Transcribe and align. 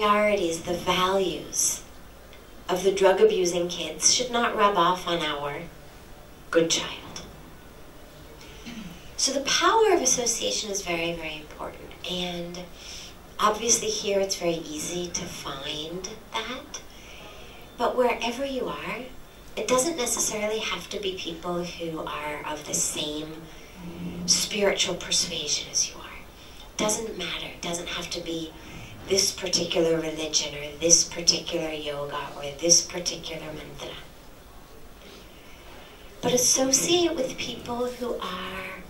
priorities, 0.00 0.62
the 0.62 0.72
values 0.72 1.82
of 2.70 2.84
the 2.84 2.90
drug 2.92 3.20
abusing 3.20 3.68
kids 3.68 4.14
should 4.14 4.30
not 4.30 4.56
rub 4.56 4.74
off 4.76 5.06
on 5.06 5.18
our 5.18 5.60
good 6.50 6.70
child. 6.70 7.20
So 9.18 9.32
the 9.32 9.40
power 9.40 9.92
of 9.92 10.00
association 10.00 10.70
is 10.70 10.80
very, 10.80 11.12
very 11.12 11.36
important. 11.36 11.90
And 12.10 12.60
obviously 13.38 13.88
here 13.88 14.20
it's 14.20 14.36
very 14.36 14.62
easy 14.66 15.08
to 15.08 15.24
find 15.26 16.08
that. 16.32 16.80
But 17.76 17.94
wherever 17.94 18.44
you 18.44 18.68
are, 18.68 19.00
it 19.54 19.68
doesn't 19.68 19.98
necessarily 19.98 20.60
have 20.60 20.88
to 20.90 20.98
be 20.98 21.14
people 21.18 21.64
who 21.64 21.98
are 22.06 22.42
of 22.46 22.66
the 22.66 22.74
same 22.74 23.42
spiritual 24.24 24.94
persuasion 24.94 25.68
as 25.70 25.90
you 25.90 25.96
are. 25.96 26.24
Doesn't 26.78 27.18
matter. 27.18 27.48
It 27.48 27.60
doesn't 27.60 27.88
have 27.88 28.08
to 28.10 28.20
be 28.22 28.52
this 29.10 29.32
particular 29.32 29.96
religion 29.96 30.54
or 30.54 30.78
this 30.78 31.02
particular 31.02 31.70
yoga 31.70 32.28
or 32.36 32.44
this 32.60 32.80
particular 32.80 33.46
mantra. 33.46 33.96
But 36.22 36.32
associate 36.32 37.16
with 37.16 37.36
people 37.36 37.86
who 37.86 38.14
are 38.14 38.84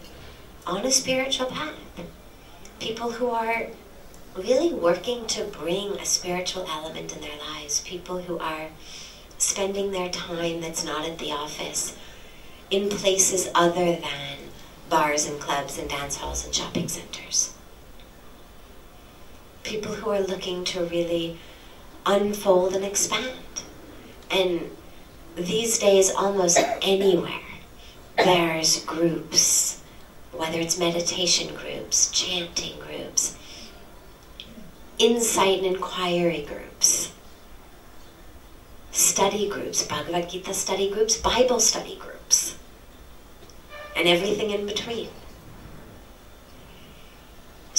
on 0.67 0.85
a 0.85 0.91
spiritual 0.91 1.47
path. 1.47 1.75
People 2.81 3.13
who 3.13 3.31
are 3.31 3.69
really 4.37 4.75
working 4.75 5.27
to 5.29 5.45
bring 5.45 5.93
a 5.93 6.05
spiritual 6.05 6.67
element 6.69 7.15
in 7.15 7.23
their 7.23 7.39
lives. 7.39 7.81
People 7.81 8.21
who 8.21 8.39
are 8.39 8.69
spending 9.39 9.91
their 9.91 10.11
time 10.11 10.61
that's 10.61 10.85
not 10.85 11.09
at 11.09 11.19
the 11.19 11.33
office 11.33 11.97
in 12.71 12.91
places 12.91 13.49
other 13.55 13.97
than 13.97 14.37
bars 14.91 15.27
and 15.27 15.41
clubs 15.41 15.79
and 15.79 15.89
dance 15.89 16.17
halls 16.17 16.45
and 16.45 16.55
shopping 16.55 16.89
centers. 16.89 17.55
People 19.63 19.93
who 19.93 20.11
are 20.11 20.21
looking 20.21 20.65
to 20.65 20.85
really 20.85 21.39
unfold 22.07 22.75
and 22.75 22.85
expand. 22.85 23.63
And 24.31 24.71
these 25.37 25.79
days, 25.79 26.11
almost 26.11 26.59
anywhere, 26.83 27.41
there's 28.17 28.85
groups, 28.85 29.83
whether 30.33 30.59
it's 30.59 30.79
meditation 30.79 31.55
groups, 31.55 32.11
chanting 32.11 32.79
groups, 32.81 33.37
insight 34.99 35.59
and 35.59 35.67
inquiry 35.67 36.47
groups, 36.47 37.13
study 38.91 39.49
groups, 39.49 39.87
Bhagavad 39.87 40.29
Gita 40.29 40.55
study 40.55 40.91
groups, 40.91 41.17
Bible 41.17 41.61
study 41.61 41.97
groups, 41.97 42.57
and 43.97 44.09
everything 44.09 44.51
in 44.51 44.67
between. 44.67 45.09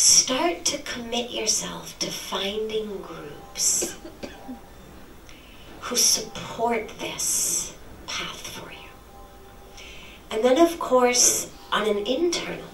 Start 0.01 0.65
to 0.65 0.79
commit 0.79 1.29
yourself 1.29 1.99
to 1.99 2.07
finding 2.07 3.03
groups 3.03 3.95
who 5.81 5.95
support 5.95 6.89
this 6.97 7.75
path 8.07 8.47
for 8.47 8.71
you. 8.71 8.89
And 10.31 10.43
then, 10.43 10.57
of 10.57 10.79
course, 10.79 11.51
on 11.71 11.87
an 11.87 11.99
internal 11.99 12.65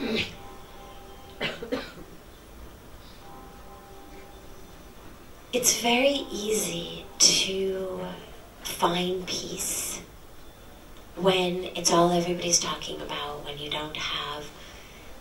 level, 0.00 0.18
it's 5.52 5.80
very 5.80 6.26
easy 6.32 7.06
to 7.20 8.04
find 8.64 9.24
peace 9.28 10.02
when 11.14 11.70
it's 11.76 11.92
all 11.92 12.10
everybody's 12.10 12.58
talking 12.58 13.00
about, 13.00 13.44
when 13.44 13.58
you 13.58 13.70
don't 13.70 13.96
have 13.96 14.33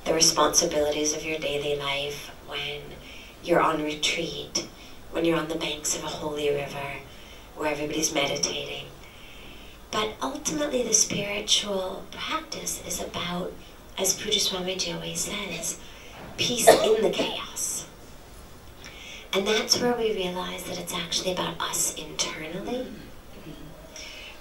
the 0.06 0.14
responsibilities 0.14 1.16
of 1.16 1.24
your 1.26 1.40
daily 1.40 1.76
life, 1.76 2.30
when 2.48 2.82
you're 3.44 3.62
on 3.62 3.84
retreat, 3.84 4.68
when 5.12 5.26
you're 5.26 5.40
on 5.40 5.48
the 5.48 5.56
banks 5.56 5.96
of 5.96 6.04
a 6.04 6.08
holy 6.08 6.50
river 6.50 6.98
where 7.56 7.72
everybody's 7.72 8.14
meditating. 8.14 8.86
But 9.92 10.14
ultimately, 10.22 10.84
the 10.84 10.94
spiritual 10.94 12.04
practice 12.12 12.84
is 12.86 13.00
about, 13.00 13.54
as 13.98 14.20
Pujya 14.20 14.40
Swamiji 14.40 14.94
always 14.96 15.20
says, 15.20 15.80
peace 16.38 16.68
in 16.68 17.04
the 17.04 17.12
chaos. 17.12 17.86
And 19.32 19.48
that's 19.48 19.80
where 19.80 19.96
we 19.96 20.14
realize 20.16 20.64
that 20.64 20.80
it's 20.80 20.94
actually 20.94 21.32
about 21.32 21.60
us 21.62 21.96
internally. 21.96 22.88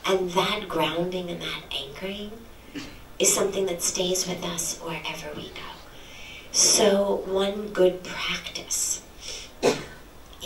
And 0.06 0.30
that 0.30 0.68
grounding 0.68 1.30
and 1.30 1.40
that 1.40 1.62
anchoring 1.70 2.32
is 3.22 3.34
something 3.34 3.66
that 3.66 3.82
stays 3.82 4.26
with 4.26 4.44
us 4.44 4.78
wherever 4.78 5.34
we 5.34 5.48
go. 5.48 5.70
So, 6.50 7.22
one 7.26 7.68
good 7.68 8.04
practice 8.04 9.02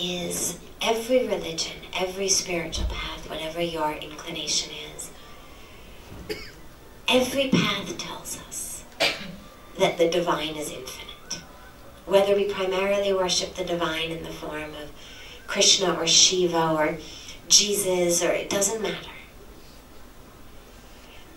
is 0.00 0.58
every 0.80 1.26
religion, 1.26 1.76
every 1.98 2.28
spiritual 2.28 2.86
path, 2.86 3.28
whatever 3.28 3.60
your 3.60 3.92
inclination 3.92 4.72
is, 4.94 5.10
every 7.08 7.48
path 7.48 7.98
tells 7.98 8.40
us 8.46 8.84
that 9.78 9.98
the 9.98 10.08
divine 10.08 10.54
is 10.54 10.70
infinite 10.70 11.06
whether 12.06 12.36
we 12.36 12.44
primarily 12.44 13.12
worship 13.12 13.54
the 13.54 13.64
divine 13.64 14.10
in 14.12 14.22
the 14.22 14.30
form 14.30 14.70
of 14.82 14.90
Krishna 15.46 15.94
or 15.94 16.06
Shiva 16.06 16.72
or 16.72 16.98
Jesus, 17.48 18.22
or 18.22 18.30
it 18.30 18.48
doesn't 18.48 18.80
matter. 18.80 19.15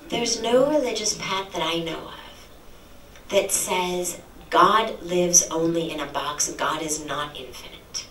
There's 0.09 0.41
no 0.41 0.67
religious 0.67 1.15
path 1.15 1.53
that 1.53 1.61
I 1.61 1.79
know 1.79 1.99
of 1.99 3.29
that 3.29 3.51
says 3.51 4.19
God 4.49 5.03
lives 5.03 5.47
only 5.51 5.91
in 5.91 5.99
a 5.99 6.07
box, 6.07 6.51
God 6.51 6.81
is 6.81 7.05
not 7.05 7.37
infinite. 7.37 8.07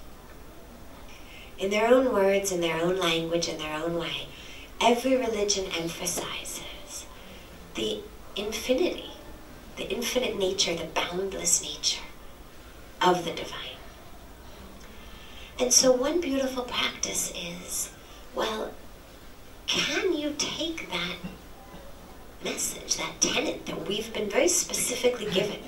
In 1.58 1.70
their 1.70 1.88
own 1.88 2.12
words, 2.12 2.52
in 2.52 2.60
their 2.60 2.80
own 2.80 3.00
language, 3.00 3.48
in 3.48 3.58
their 3.58 3.74
own 3.74 3.98
way, 3.98 4.28
every 4.80 5.16
religion 5.16 5.66
emphasizes 5.76 7.06
the 7.74 8.00
infinity, 8.36 9.10
the 9.76 9.90
infinite 9.90 10.38
nature, 10.38 10.76
the 10.76 10.84
boundless 10.84 11.60
nature 11.60 12.04
of 13.02 13.24
the 13.24 13.32
divine. 13.32 13.76
And 15.58 15.72
so, 15.72 15.90
one 15.90 16.20
beautiful 16.20 16.62
practice 16.62 17.32
is 17.36 17.90
well, 18.36 18.72
can 19.66 20.12
you 20.16 20.36
take 20.38 20.92
that 20.92 21.16
message, 22.44 22.96
that 22.96 23.20
tenet 23.20 23.66
that 23.66 23.86
we've 23.86 24.12
been 24.12 24.28
very 24.28 24.48
specifically 24.48 25.30
given? 25.30 25.60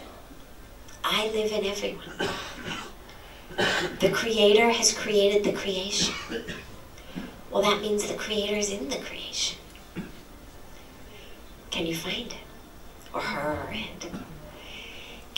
I 1.05 1.29
live 1.29 1.53
in 1.53 1.65
everyone. 1.65 2.31
The 3.99 4.11
Creator 4.11 4.71
has 4.71 4.93
created 4.93 5.45
the 5.45 5.53
creation. 5.53 6.15
Well, 7.51 7.63
that 7.63 7.81
means 7.81 8.07
the 8.07 8.15
Creator 8.15 8.57
is 8.57 8.71
in 8.71 8.89
the 8.89 8.99
creation. 8.99 9.59
Can 11.71 11.87
you 11.87 11.95
find 11.95 12.27
it? 12.27 12.35
Or 13.13 13.21
her 13.21 13.69
or 13.69 13.73
it? 13.73 14.11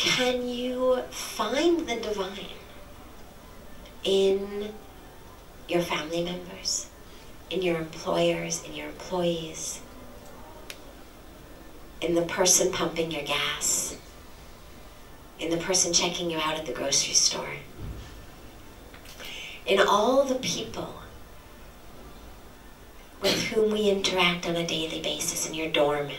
can 0.02 0.48
you 0.48 1.00
find 1.10 1.88
the 1.88 1.94
divine 1.94 2.58
in 4.02 4.72
your 5.68 5.80
family 5.80 6.24
members, 6.24 6.88
in 7.50 7.62
your 7.62 7.78
employers, 7.78 8.64
in 8.64 8.74
your 8.74 8.88
employees, 8.88 9.80
in 12.02 12.14
the 12.14 12.22
person 12.22 12.72
pumping 12.72 13.10
your 13.10 13.22
gas, 13.22 13.96
in 15.38 15.50
the 15.50 15.56
person 15.56 15.92
checking 15.92 16.30
you 16.30 16.38
out 16.38 16.54
at 16.54 16.66
the 16.66 16.72
grocery 16.72 17.14
store, 17.14 17.54
in 19.66 19.80
all 19.80 20.24
the 20.24 20.34
people 20.36 20.94
with 23.20 23.42
whom 23.44 23.70
we 23.70 23.88
interact 23.88 24.46
on 24.46 24.56
a 24.56 24.66
daily 24.66 25.00
basis 25.00 25.48
in 25.48 25.54
your 25.54 25.70
doorman, 25.70 26.16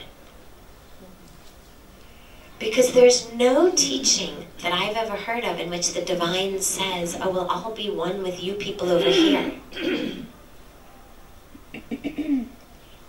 because 2.59 2.93
there's 2.93 3.33
no 3.33 3.71
teaching 3.71 4.47
that 4.61 4.71
I've 4.71 4.95
ever 4.95 5.17
heard 5.17 5.43
of 5.43 5.59
in 5.59 5.69
which 5.69 5.93
the 5.93 6.01
divine 6.01 6.61
says, 6.61 7.17
oh, 7.21 7.29
well, 7.29 7.47
I'll 7.49 7.75
be 7.75 7.89
one 7.89 8.23
with 8.23 8.41
you 8.41 8.53
people 8.53 8.89
over 8.89 9.09
here. 9.09 9.51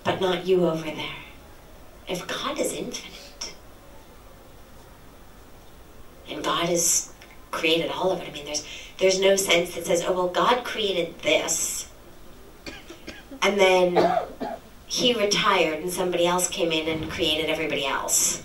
but 0.03 0.21
not 0.21 0.44
you 0.44 0.67
over 0.67 0.85
there. 0.85 1.24
If 2.09 2.27
God 2.27 2.59
is 2.59 2.73
infinite, 2.73 3.55
and 6.29 6.45
God 6.45 6.69
has 6.69 7.12
created 7.51 7.91
all 7.91 8.11
of 8.11 8.21
it, 8.21 8.29
I 8.29 8.33
mean, 8.33 8.45
there's, 8.45 8.67
there's 8.99 9.21
no 9.21 9.37
sense 9.37 9.75
that 9.75 9.87
says, 9.87 10.03
oh, 10.06 10.12
well, 10.12 10.29
God 10.29 10.65
created 10.65 11.19
this, 11.21 11.89
and 13.43 13.59
then 13.59 14.19
he 14.87 15.15
retired 15.15 15.81
and 15.81 15.91
somebody 15.91 16.27
else 16.27 16.49
came 16.49 16.71
in 16.73 16.89
and 16.89 17.11
created 17.11 17.47
everybody 17.47 17.87
else 17.87 18.45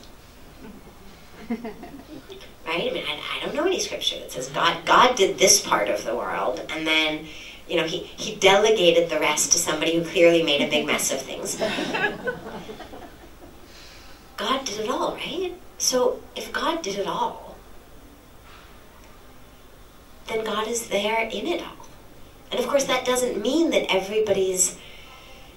right? 2.70 2.90
I 2.90 2.94
mean, 2.94 3.04
I, 3.06 3.20
I 3.38 3.46
don't 3.46 3.56
know 3.56 3.66
any 3.66 3.80
scripture 3.80 4.20
that 4.20 4.32
says 4.32 4.50
God 4.50 4.86
God 4.86 5.16
did 5.16 5.38
this 5.38 5.66
part 5.66 5.90
of 5.90 6.06
the 6.06 6.16
world, 6.16 6.62
and 6.70 6.86
then 6.86 7.26
you 7.68 7.78
know 7.78 7.84
he 7.84 8.00
he 8.00 8.36
delegated 8.36 9.10
the 9.10 9.20
rest 9.20 9.52
to 9.54 9.58
somebody 9.58 9.96
who 9.96 10.06
clearly 10.06 10.44
made 10.44 10.62
a 10.62 10.70
big 10.70 10.86
mess 10.86 11.12
of 11.12 11.22
things. 11.22 11.62
God 14.40 14.64
did 14.64 14.80
it 14.80 14.90
all, 14.90 15.16
right? 15.16 15.54
So 15.78 16.22
if 16.34 16.54
God 16.54 16.82
did 16.82 16.98
it 16.98 17.08
all, 17.08 17.58
then 20.28 20.46
God 20.46 20.66
is 20.70 20.88
there 20.88 21.24
in 21.24 21.46
it 21.46 21.62
all. 21.62 21.88
And 22.50 22.58
of 22.58 22.68
course, 22.68 22.86
that 22.86 23.04
doesn't 23.06 23.42
mean 23.42 23.70
that 23.72 23.94
everybody's 23.94 24.78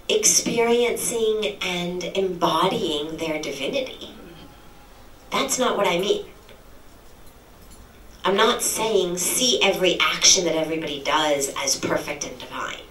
experiencing 0.08 1.58
and 1.62 2.02
embodying 2.02 3.18
their 3.18 3.40
divinity. 3.40 4.10
That's 5.30 5.60
not 5.60 5.76
what 5.76 5.86
I 5.86 5.98
mean. 5.98 6.26
I'm 8.24 8.36
not 8.36 8.62
saying 8.62 9.18
see 9.18 9.62
every 9.62 9.96
action 10.00 10.44
that 10.44 10.56
everybody 10.56 11.02
does 11.04 11.54
as 11.56 11.76
perfect 11.76 12.24
and 12.24 12.36
divine. 12.36 12.82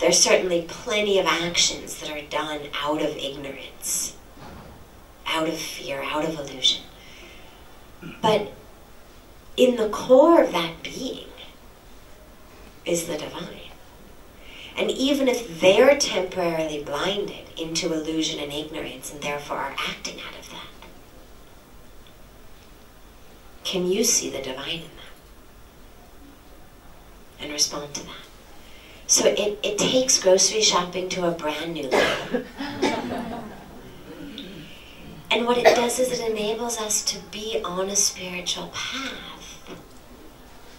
There's 0.00 0.18
certainly 0.18 0.62
plenty 0.66 1.20
of 1.20 1.26
actions 1.26 2.00
that 2.00 2.10
are 2.10 2.28
done 2.28 2.62
out 2.82 3.00
of 3.02 3.16
ignorance, 3.16 4.16
out 5.26 5.48
of 5.48 5.56
fear, 5.56 6.02
out 6.02 6.24
of 6.24 6.38
illusion. 6.38 6.82
But 8.20 8.52
in 9.56 9.76
the 9.76 9.88
core 9.88 10.42
of 10.42 10.52
that 10.52 10.82
being 10.82 11.28
is 12.84 13.06
the 13.06 13.16
divine. 13.16 13.58
And 14.76 14.90
even 14.90 15.28
if 15.28 15.60
they're 15.60 15.98
temporarily 15.98 16.82
blinded 16.82 17.50
into 17.58 17.92
illusion 17.92 18.40
and 18.40 18.52
ignorance 18.52 19.12
and 19.12 19.22
therefore 19.22 19.58
are 19.58 19.76
acting 19.78 20.18
out 20.20 20.38
of 20.38 20.50
that, 20.50 20.66
can 23.64 23.86
you 23.86 24.02
see 24.02 24.30
the 24.30 24.42
divine 24.42 24.76
in 24.76 24.80
them 24.80 24.88
and 27.40 27.52
respond 27.52 27.94
to 27.94 28.04
that? 28.04 28.16
So 29.06 29.26
it, 29.26 29.58
it 29.62 29.78
takes 29.78 30.22
grocery 30.22 30.62
shopping 30.62 31.10
to 31.10 31.26
a 31.26 31.32
brand 31.32 31.74
new 31.74 31.88
level. 31.88 32.44
and 35.32 35.46
what 35.46 35.56
it 35.56 35.64
does 35.64 35.98
is 35.98 36.20
it 36.20 36.30
enables 36.30 36.78
us 36.78 37.02
to 37.06 37.18
be 37.30 37.58
on 37.64 37.88
a 37.88 37.96
spiritual 37.96 38.68
path 38.68 39.70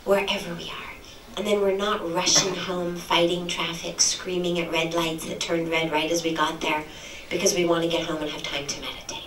wherever 0.06 0.54
we 0.54 0.70
are. 0.70 0.94
And 1.36 1.48
then 1.48 1.62
we're 1.62 1.76
not 1.76 2.14
rushing 2.14 2.54
home, 2.54 2.96
fighting 2.96 3.48
traffic, 3.48 4.00
screaming 4.00 4.60
at 4.60 4.72
red 4.72 4.94
lights 4.94 5.26
that 5.26 5.40
turned 5.40 5.70
red 5.70 5.92
right 5.92 6.12
as 6.12 6.24
we 6.24 6.36
got 6.36 6.62
there 6.62 6.84
because 7.32 7.56
we 7.56 7.66
want 7.66 7.84
to 7.84 7.90
get 7.90 8.06
home 8.06 8.22
and 8.22 8.30
have 8.30 8.44
time 8.44 8.68
to 8.68 8.82
meditate. 8.82 9.24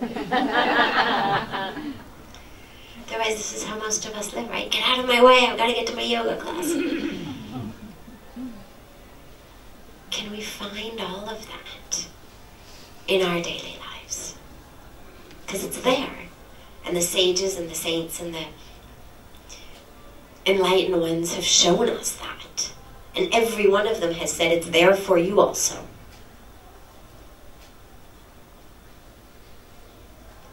Otherwise, 3.08 3.36
this 3.36 3.54
is 3.54 3.64
how 3.64 3.78
most 3.78 4.04
of 4.04 4.14
us 4.14 4.34
live, 4.34 4.50
right? 4.50 4.68
Get 4.68 4.82
out 4.84 4.98
of 4.98 5.06
my 5.06 5.22
way, 5.22 5.46
I've 5.46 5.56
got 5.56 5.68
to 5.68 5.72
get 5.72 5.86
to 5.86 5.94
my 5.94 6.02
yoga 6.02 6.36
class. 6.36 6.72
Can 10.10 10.32
we 10.32 10.40
find 10.40 11.00
all 11.00 11.28
of 11.28 11.46
that 11.46 12.08
in 13.06 13.22
our 13.22 13.40
daily 13.40 13.76
lives? 13.78 13.85
Because 15.46 15.64
it's 15.64 15.80
there. 15.80 16.10
And 16.84 16.96
the 16.96 17.02
sages 17.02 17.56
and 17.56 17.70
the 17.70 17.74
saints 17.74 18.20
and 18.20 18.34
the 18.34 18.46
enlightened 20.44 21.00
ones 21.00 21.34
have 21.34 21.44
shown 21.44 21.88
us 21.88 22.16
that. 22.16 22.72
And 23.14 23.32
every 23.32 23.68
one 23.68 23.86
of 23.86 24.00
them 24.00 24.12
has 24.14 24.32
said 24.32 24.52
it's 24.52 24.68
there 24.68 24.94
for 24.94 25.16
you 25.16 25.40
also. 25.40 25.86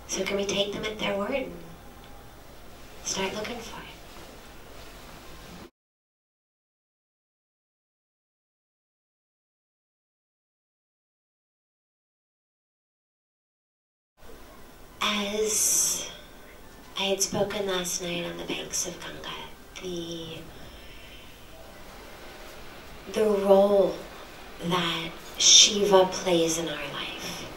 So 0.07 0.23
can 0.23 0.37
we 0.37 0.45
take 0.45 0.73
them 0.73 0.85
at 0.85 0.99
their 0.99 1.17
word 1.17 1.31
and 1.31 1.51
start 3.03 3.33
looking 3.35 3.57
for 3.57 3.72
had 17.13 17.21
spoken 17.21 17.67
last 17.67 18.01
night 18.01 18.25
on 18.25 18.37
the 18.37 18.43
banks 18.43 18.87
of 18.87 18.99
Ganga, 18.99 19.29
the 19.83 20.39
the 23.13 23.29
role 23.45 23.93
that 24.63 25.11
Shiva 25.37 26.05
plays 26.05 26.57
in 26.57 26.67
our 26.67 26.87
life 26.91 27.47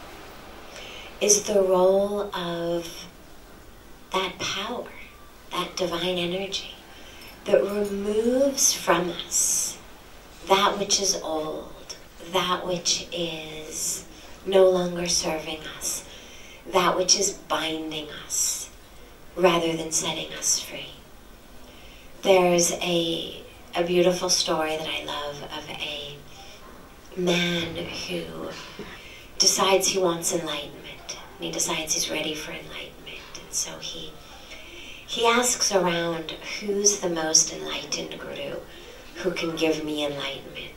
is 1.19 1.41
the 1.45 1.59
role 1.59 2.29
of 2.35 3.07
that 4.13 4.37
power, 4.37 4.91
that 5.49 5.75
divine 5.75 6.19
energy 6.19 6.75
that 7.45 7.63
removes 7.63 8.73
from 8.73 9.09
us 9.09 9.79
that 10.47 10.77
which 10.77 11.01
is 11.01 11.19
old, 11.23 11.95
that 12.31 12.63
which 12.63 13.07
is 13.11 14.05
no 14.45 14.69
longer 14.69 15.07
serving 15.07 15.61
us, 15.79 16.07
that 16.71 16.95
which 16.95 17.17
is 17.17 17.31
binding 17.31 18.07
us, 18.23 18.56
rather 19.37 19.77
than 19.77 19.91
setting 19.91 20.33
us 20.33 20.59
free. 20.59 20.89
There's 22.23 22.71
a, 22.73 23.43
a 23.75 23.83
beautiful 23.83 24.29
story 24.29 24.75
that 24.75 24.87
I 24.87 25.05
love 25.05 25.43
of 25.43 25.69
a 25.69 26.17
man 27.15 27.75
who 27.75 28.49
decides 29.37 29.87
he 29.87 29.99
wants 29.99 30.33
enlightenment. 30.33 31.17
And 31.37 31.45
he 31.45 31.51
decides 31.51 31.93
he's 31.93 32.09
ready 32.09 32.33
for 32.33 32.51
enlightenment. 32.51 33.21
And 33.41 33.53
so 33.53 33.77
he 33.79 34.11
he 35.05 35.25
asks 35.25 35.71
around 35.71 36.31
who's 36.59 36.99
the 36.99 37.09
most 37.09 37.53
enlightened 37.53 38.19
guru 38.19 38.57
who 39.15 39.31
can 39.31 39.55
give 39.55 39.85
me 39.85 40.05
enlightenment. 40.05 40.73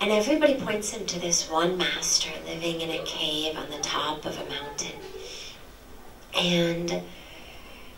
And 0.00 0.12
everybody 0.12 0.54
points 0.56 0.90
him 0.90 1.06
to 1.06 1.18
this 1.18 1.50
one 1.50 1.78
master 1.78 2.30
living 2.46 2.82
in 2.82 2.90
a 2.90 3.02
cave 3.04 3.56
on 3.56 3.70
the 3.70 3.78
top 3.78 4.26
of 4.26 4.38
a 4.38 4.48
mountain. 4.50 5.00
And 6.38 7.02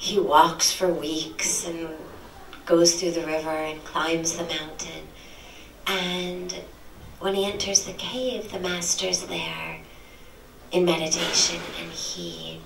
he 0.00 0.18
walks 0.18 0.72
for 0.72 0.88
weeks 0.88 1.66
and 1.66 1.90
goes 2.64 2.98
through 2.98 3.10
the 3.10 3.26
river 3.26 3.50
and 3.50 3.84
climbs 3.84 4.34
the 4.34 4.44
mountain. 4.44 5.06
And 5.86 6.54
when 7.18 7.34
he 7.34 7.44
enters 7.44 7.84
the 7.84 7.92
cave, 7.92 8.50
the 8.50 8.58
master's 8.60 9.24
there 9.24 9.80
in 10.72 10.86
meditation 10.86 11.60
and 11.78 11.92
he 11.92 12.60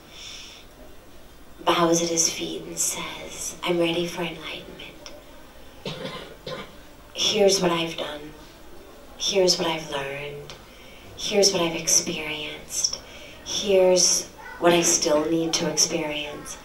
bows 1.65 2.05
at 2.05 2.09
his 2.09 2.31
feet 2.31 2.63
and 2.63 2.79
says, 2.79 3.57
I'm 3.65 3.81
ready 3.81 4.07
for 4.07 4.23
enlightenment. 4.23 5.13
Here's 7.15 7.61
what 7.61 7.73
I've 7.73 7.97
done. 7.97 8.33
Here's 9.19 9.59
what 9.59 9.67
I've 9.67 9.91
learned. 9.91 10.55
Here's 11.17 11.53
what 11.53 11.63
I've 11.63 11.75
experienced. 11.75 13.01
Here's 13.45 14.29
what 14.61 14.73
I 14.73 14.83
still 14.83 15.29
need 15.29 15.53
to 15.55 15.69
experience. 15.69 16.59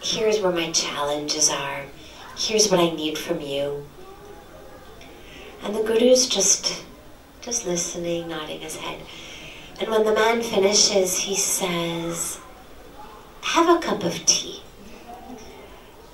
Here's 0.00 0.40
where 0.40 0.52
my 0.52 0.70
challenges 0.72 1.50
are. 1.50 1.84
Here's 2.36 2.70
what 2.70 2.80
I 2.80 2.90
need 2.90 3.18
from 3.18 3.40
you. 3.40 3.86
And 5.62 5.74
the 5.74 5.82
Guru's 5.82 6.26
just, 6.26 6.84
just 7.42 7.66
listening, 7.66 8.28
nodding 8.28 8.60
his 8.60 8.76
head. 8.76 9.00
And 9.78 9.90
when 9.90 10.04
the 10.04 10.14
man 10.14 10.42
finishes, 10.42 11.18
he 11.18 11.36
says, 11.36 12.38
have 13.42 13.68
a 13.68 13.80
cup 13.80 14.04
of 14.04 14.24
tea. 14.24 14.62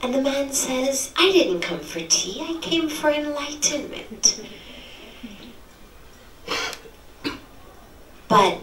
And 0.02 0.14
the 0.14 0.22
man 0.22 0.52
says, 0.52 1.12
I 1.16 1.32
didn't 1.32 1.60
come 1.60 1.80
for 1.80 2.00
tea, 2.00 2.40
I 2.40 2.60
came 2.60 2.88
for 2.88 3.10
enlightenment. 3.10 4.40
But 8.28 8.58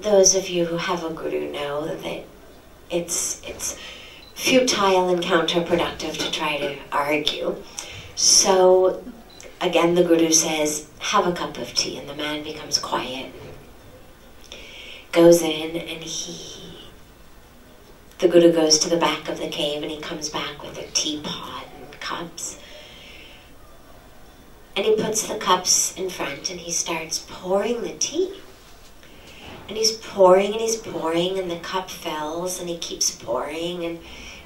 those 0.00 0.34
of 0.34 0.48
you 0.48 0.66
who 0.66 0.76
have 0.76 1.04
a 1.04 1.10
guru 1.10 1.50
know 1.50 1.86
that 1.86 2.24
it's 2.90 3.40
it's 3.44 3.76
futile 4.42 5.08
and 5.08 5.22
counterproductive 5.22 6.18
to 6.18 6.30
try 6.30 6.58
to 6.58 6.76
argue. 6.90 7.56
So 8.16 9.02
again 9.60 9.94
the 9.94 10.04
guru 10.04 10.32
says, 10.32 10.88
have 10.98 11.26
a 11.26 11.32
cup 11.32 11.58
of 11.58 11.74
tea, 11.74 11.98
and 11.98 12.08
the 12.08 12.14
man 12.14 12.42
becomes 12.42 12.78
quiet 12.78 13.32
goes 15.12 15.42
in 15.42 15.76
and 15.76 16.02
he 16.02 16.62
the 18.18 18.28
guru 18.28 18.50
goes 18.50 18.78
to 18.78 18.88
the 18.88 18.96
back 18.96 19.28
of 19.28 19.38
the 19.38 19.48
cave 19.48 19.82
and 19.82 19.90
he 19.90 20.00
comes 20.00 20.30
back 20.30 20.62
with 20.62 20.78
a 20.78 20.86
teapot 20.92 21.66
and 21.76 22.00
cups. 22.00 22.58
And 24.76 24.86
he 24.86 24.94
puts 24.94 25.26
the 25.26 25.34
cups 25.34 25.96
in 25.96 26.08
front 26.08 26.48
and 26.48 26.60
he 26.60 26.70
starts 26.70 27.26
pouring 27.28 27.82
the 27.82 27.94
tea. 27.94 28.32
And 29.68 29.76
he's 29.76 29.92
pouring 29.92 30.52
and 30.52 30.60
he's 30.60 30.76
pouring 30.76 31.36
and 31.36 31.50
the 31.50 31.58
cup 31.58 31.90
fills 31.90 32.60
and 32.60 32.68
he 32.68 32.78
keeps 32.78 33.10
pouring 33.10 33.84
and 33.84 33.98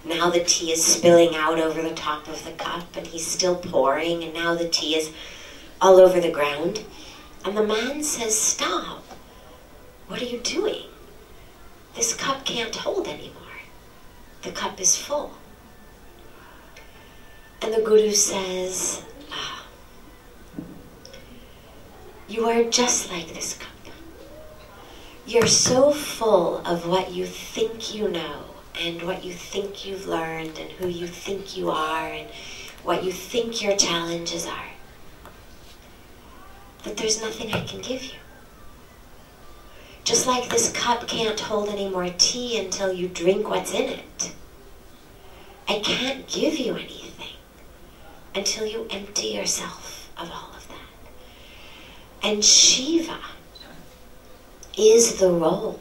now 0.07 0.31
the 0.31 0.45
tea 0.45 0.73
is 0.73 0.85
spilling 0.85 1.35
out 1.35 1.59
over 1.59 1.83
the 1.83 1.95
top 1.95 2.29
of 2.29 2.45
the 2.45 2.53
cup 2.53 2.97
and 2.97 3.07
he's 3.07 3.27
still 3.27 3.57
pouring 3.57 4.23
and 4.23 4.33
now 4.33 4.55
the 4.55 4.69
tea 4.69 4.97
is 4.97 5.13
all 5.81 6.01
over 6.01 6.21
the 6.21 6.31
ground. 6.31 6.85
And 7.45 7.57
the 7.57 7.67
man 7.67 8.03
says, 8.03 8.39
Stop. 8.39 9.05
What 10.09 10.23
are 10.23 10.27
you 10.27 10.39
doing? 10.39 10.87
This 11.95 12.15
cup 12.15 12.45
can't 12.45 12.75
hold 12.75 13.09
anymore 13.09 13.37
the 14.47 14.53
cup 14.53 14.81
is 14.81 14.97
full. 14.97 15.33
And 17.61 17.75
the 17.75 17.83
Guru 17.83 18.13
says, 18.13 19.03
ah, 19.33 19.67
You 22.29 22.49
are 22.49 22.63
just 22.65 23.11
like 23.11 23.35
this 23.35 23.55
cup. 23.55 23.73
You're 25.27 25.49
so 25.49 25.91
full 25.91 26.59
of 26.59 26.87
what 26.87 27.11
you 27.11 27.27
think 27.27 27.93
you 27.93 28.09
know 28.09 28.45
and 28.79 29.03
what 29.03 29.25
you 29.25 29.33
think 29.33 29.87
you've 29.87 30.07
learned 30.07 30.59
and 30.59 30.71
who 30.73 30.89
you 30.89 31.07
think 31.07 31.57
you 31.57 31.71
are 31.71 32.09
and 32.09 32.29
what 32.83 33.05
you 33.05 33.13
think 33.13 33.63
your 33.63 33.77
challenges 33.77 34.47
are. 34.47 34.69
That 36.85 36.97
there's 36.97 37.21
nothing 37.21 37.53
I 37.53 37.65
can 37.65 37.81
give 37.81 38.05
you. 38.05 38.19
Just 40.05 40.27
like 40.27 40.49
this 40.49 40.71
cup 40.73 41.09
can't 41.09 41.41
hold 41.41 41.69
any 41.69 41.89
more 41.89 42.09
tea 42.17 42.59
until 42.59 42.93
you 42.93 43.09
drink 43.09 43.49
what's 43.49 43.73
in 43.73 43.89
it. 43.89 44.35
I 45.69 45.81
can't 45.81 46.29
give 46.29 46.59
you 46.59 46.77
anything 46.77 47.37
until 48.35 48.67
you 48.67 48.87
empty 48.91 49.29
yourself 49.29 50.11
of 50.17 50.31
all 50.31 50.53
of 50.55 50.69
that. 50.69 50.77
And 52.23 52.45
Shiva 52.45 53.19
is 54.79 55.19
the 55.19 55.31
role 55.31 55.81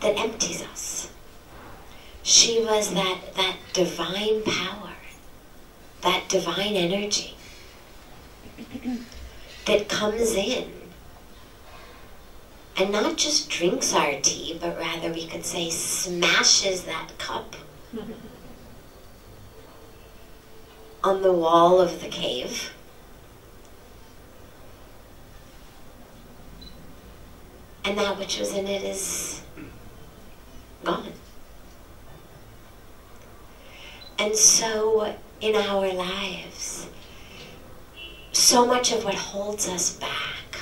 that 0.00 0.16
empties 0.16 0.62
us. 0.62 1.10
Shiva's 2.22 2.92
that, 2.94 3.34
that 3.36 3.56
divine 3.72 4.42
power, 4.42 4.92
that 6.02 6.28
divine 6.28 6.74
energy 6.74 7.36
that 9.66 9.88
comes 9.88 10.34
in 10.34 10.70
and 12.78 12.92
not 12.92 13.16
just 13.16 13.50
drinks 13.50 13.92
our 13.92 14.20
tea, 14.20 14.56
but 14.60 14.78
rather 14.78 15.12
we 15.12 15.26
could 15.26 15.44
say 15.44 15.68
smashes 15.68 16.84
that 16.84 17.10
cup 17.18 17.56
on 21.02 21.22
the 21.22 21.32
wall 21.32 21.80
of 21.80 22.00
the 22.00 22.08
cave. 22.08 22.72
And 27.84 27.98
that 27.98 28.18
which 28.18 28.38
was 28.38 28.52
in 28.52 28.68
it 28.68 28.82
is 28.84 29.37
gone. 30.84 31.12
And 34.18 34.34
so 34.34 35.14
in 35.40 35.54
our 35.54 35.92
lives, 35.92 36.88
so 38.32 38.66
much 38.66 38.92
of 38.92 39.04
what 39.04 39.14
holds 39.14 39.68
us 39.68 39.96
back 39.96 40.58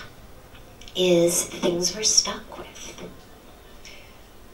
is 0.95 1.45
things 1.45 1.95
we're 1.95 2.03
stuck 2.03 2.59
with. 2.59 3.03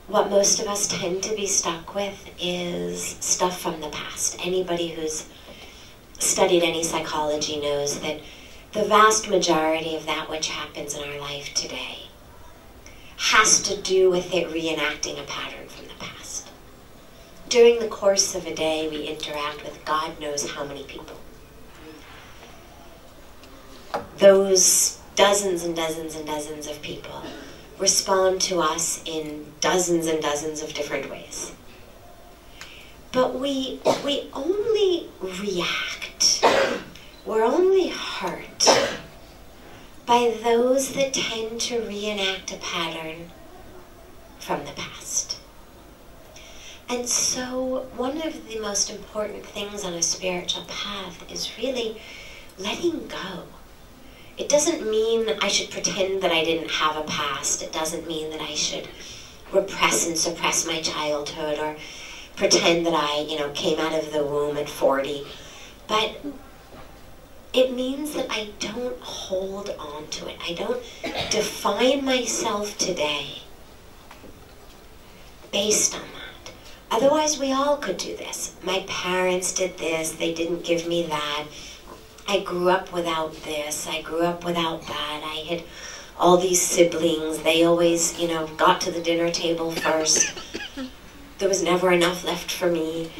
What 0.08 0.30
most 0.30 0.60
of 0.60 0.66
us 0.66 0.88
tend 0.88 1.22
to 1.24 1.34
be 1.34 1.46
stuck 1.46 1.94
with 1.94 2.30
is 2.40 3.16
stuff 3.20 3.60
from 3.60 3.80
the 3.80 3.88
past. 3.88 4.44
Anybody 4.44 4.88
who's 4.88 5.28
studied 6.18 6.62
any 6.62 6.84
psychology 6.84 7.60
knows 7.60 8.00
that 8.00 8.20
the 8.72 8.84
vast 8.84 9.28
majority 9.28 9.96
of 9.96 10.06
that 10.06 10.30
which 10.30 10.48
happens 10.48 10.94
in 10.94 11.02
our 11.02 11.20
life 11.20 11.52
today 11.54 11.98
has 13.22 13.62
to 13.62 13.80
do 13.82 14.10
with 14.10 14.34
it 14.34 14.48
reenacting 14.48 15.18
a 15.18 15.24
pattern 15.26 15.68
from 15.68 15.86
the 15.86 15.94
past. 16.00 16.48
During 17.48 17.78
the 17.78 17.86
course 17.86 18.34
of 18.34 18.46
a 18.46 18.54
day, 18.54 18.88
we 18.88 19.06
interact 19.06 19.62
with 19.62 19.84
God 19.84 20.18
knows 20.20 20.50
how 20.50 20.64
many 20.64 20.82
people. 20.82 21.16
Those 24.18 24.98
dozens 25.14 25.62
and 25.62 25.76
dozens 25.76 26.16
and 26.16 26.26
dozens 26.26 26.66
of 26.66 26.82
people 26.82 27.22
respond 27.78 28.40
to 28.40 28.58
us 28.58 29.00
in 29.06 29.46
dozens 29.60 30.08
and 30.08 30.20
dozens 30.20 30.60
of 30.60 30.74
different 30.74 31.08
ways. 31.08 31.52
But 33.12 33.38
we, 33.38 33.80
we 34.04 34.28
only 34.32 35.08
react, 35.20 36.44
we're 37.24 37.44
only 37.44 37.88
hurt 37.88 38.66
by 40.12 40.36
those 40.44 40.92
that 40.92 41.14
tend 41.14 41.58
to 41.58 41.80
reenact 41.88 42.52
a 42.52 42.56
pattern 42.58 43.30
from 44.38 44.62
the 44.66 44.72
past. 44.72 45.38
And 46.86 47.08
so, 47.08 47.86
one 47.96 48.20
of 48.20 48.46
the 48.46 48.60
most 48.60 48.90
important 48.90 49.46
things 49.46 49.84
on 49.84 49.94
a 49.94 50.02
spiritual 50.02 50.66
path 50.68 51.24
is 51.32 51.56
really 51.56 51.96
letting 52.58 53.08
go 53.08 53.44
it 54.36 54.50
doesn't 54.50 54.86
mean 54.90 55.26
I 55.40 55.48
should 55.48 55.70
pretend 55.70 56.22
that 56.22 56.30
I 56.30 56.44
didn't 56.44 56.70
have 56.70 56.96
a 56.96 57.04
past. 57.04 57.62
It 57.62 57.72
doesn't 57.72 58.06
mean 58.06 58.30
that 58.30 58.40
I 58.40 58.54
should 58.54 58.88
repress 59.50 60.06
and 60.06 60.16
suppress 60.16 60.66
my 60.66 60.80
childhood 60.82 61.58
or 61.58 61.76
pretend 62.36 62.84
that 62.86 62.94
I, 62.94 63.26
you 63.28 63.38
know, 63.38 63.50
came 63.50 63.78
out 63.78 63.94
of 63.94 64.12
the 64.12 64.24
womb 64.24 64.56
at 64.56 64.68
40. 64.68 65.26
But 65.86 66.16
it 67.52 67.72
means 67.72 68.14
that 68.14 68.26
I 68.30 68.50
don't 68.58 69.00
hold 69.00 69.70
on 69.70 70.08
to 70.08 70.28
it. 70.28 70.36
I 70.48 70.54
don't 70.54 70.82
define 71.30 72.04
myself 72.04 72.78
today 72.78 73.42
based 75.50 75.94
on 75.94 76.00
that. 76.00 76.52
Otherwise, 76.90 77.38
we 77.38 77.52
all 77.52 77.76
could 77.76 77.98
do 77.98 78.16
this. 78.16 78.54
My 78.62 78.84
parents 78.88 79.52
did 79.52 79.78
this, 79.78 80.12
they 80.12 80.32
didn't 80.32 80.64
give 80.64 80.86
me 80.86 81.06
that 81.06 81.46
I 82.28 82.40
grew 82.40 82.68
up 82.68 82.92
without 82.92 83.34
this, 83.42 83.86
I 83.86 84.00
grew 84.02 84.22
up 84.22 84.44
without 84.44 84.86
that. 84.86 85.22
I 85.24 85.44
had 85.48 85.62
all 86.18 86.36
these 86.36 86.62
siblings. 86.62 87.42
They 87.42 87.64
always, 87.64 88.18
you 88.18 88.28
know, 88.28 88.46
got 88.56 88.80
to 88.82 88.90
the 88.90 89.00
dinner 89.00 89.30
table 89.30 89.72
first. 89.72 90.32
There 91.38 91.48
was 91.48 91.62
never 91.62 91.90
enough 91.90 92.24
left 92.24 92.52
for 92.52 92.70
me. 92.70 93.10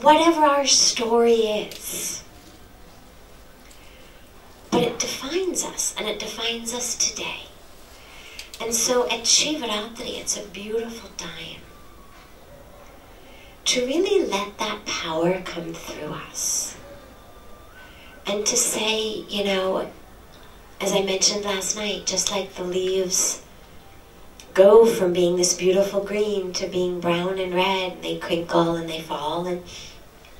Whatever 0.00 0.40
our 0.40 0.66
story 0.66 1.34
is. 1.34 2.24
But 4.70 4.82
it 4.82 4.98
defines 5.50 5.64
us, 5.64 5.94
and 5.98 6.08
it 6.08 6.18
defines 6.18 6.72
us 6.74 6.96
today. 6.96 7.40
And 8.60 8.74
so 8.74 9.08
at 9.08 9.24
Shivaratri, 9.24 10.20
it's 10.20 10.36
a 10.36 10.46
beautiful 10.48 11.10
time 11.16 11.60
to 13.64 13.84
really 13.86 14.26
let 14.26 14.58
that 14.58 14.84
power 14.86 15.40
come 15.42 15.72
through 15.74 16.12
us 16.12 16.76
and 18.26 18.46
to 18.46 18.56
say, 18.56 19.24
you 19.28 19.44
know, 19.44 19.90
as 20.80 20.92
I 20.92 21.02
mentioned 21.02 21.44
last 21.44 21.76
night, 21.76 22.06
just 22.06 22.30
like 22.30 22.54
the 22.54 22.64
leaves 22.64 23.42
go 24.54 24.86
from 24.86 25.12
being 25.12 25.36
this 25.36 25.54
beautiful 25.54 26.04
green 26.04 26.52
to 26.54 26.68
being 26.68 27.00
brown 27.00 27.38
and 27.38 27.54
red, 27.54 28.02
they 28.02 28.18
crinkle 28.18 28.76
and 28.76 28.88
they 28.88 29.00
fall. 29.00 29.46
And 29.46 29.62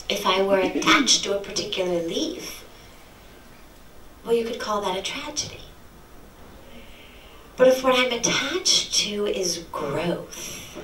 if 0.08 0.24
I 0.26 0.42
were 0.42 0.60
attached 0.60 1.24
to 1.24 1.36
a 1.36 1.40
particular 1.40 2.00
leaf, 2.02 2.59
well, 4.24 4.34
you 4.34 4.44
could 4.44 4.60
call 4.60 4.80
that 4.82 4.96
a 4.96 5.02
tragedy. 5.02 5.60
But 7.56 7.68
if 7.68 7.84
what 7.84 7.98
I'm 7.98 8.12
attached 8.12 8.94
to 9.00 9.26
is 9.26 9.64
growth, 9.70 10.78